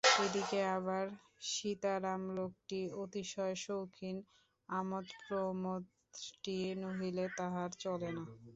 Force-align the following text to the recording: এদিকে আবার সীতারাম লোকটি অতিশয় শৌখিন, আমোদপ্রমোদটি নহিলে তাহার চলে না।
এদিকে 0.19 0.59
আবার 0.75 1.05
সীতারাম 1.49 2.21
লোকটি 2.37 2.79
অতিশয় 3.03 3.55
শৌখিন, 3.63 4.15
আমোদপ্রমোদটি 4.69 5.79
নহিলে 6.83 7.25
তাহার 7.37 7.69
চলে 7.83 8.09
না। 8.15 8.23